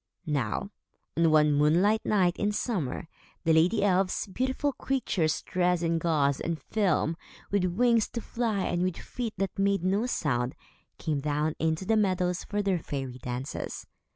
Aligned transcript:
Now, 0.25 0.71
on 1.15 1.29
one 1.29 1.53
moonlight 1.53 2.01
night 2.05 2.35
in 2.37 2.51
summer, 2.53 3.07
the 3.43 3.53
lady 3.53 3.83
elves, 3.83 4.25
beautiful 4.25 4.73
creatures, 4.73 5.43
dressed 5.43 5.83
in 5.83 5.99
gauze 5.99 6.39
and 6.41 6.59
film, 6.59 7.15
with 7.51 7.65
wings 7.77 8.09
to 8.13 8.21
fly 8.21 8.63
and 8.65 8.81
with 8.81 8.97
feet 8.97 9.35
that 9.37 9.59
made 9.59 9.83
no 9.83 10.07
sound, 10.07 10.55
came 10.97 11.19
down 11.19 11.53
into 11.59 11.85
the 11.85 11.97
meadows 11.97 12.43
for 12.43 12.63
their 12.63 12.79
fairy 12.79 13.19
dances. 13.19 13.85